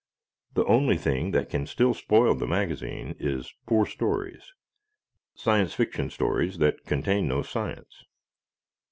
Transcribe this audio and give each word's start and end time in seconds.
The 0.55 0.65
only 0.65 0.97
thing 0.97 1.29
that 1.29 1.47
can 1.47 1.67
still 1.67 1.93
spoil 1.93 2.33
the 2.33 2.47
magazine 2.47 3.15
is 3.19 3.53
poor 3.67 3.85
stories. 3.85 4.51
Science 5.35 5.75
Fiction 5.75 6.09
stories 6.09 6.57
that 6.57 6.85
contain 6.87 7.27
no 7.27 7.43
science. 7.43 8.03